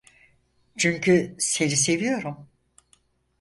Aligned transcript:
Çünkü 0.77 1.35
seni 1.39 1.75
seviyorum. 1.75 2.47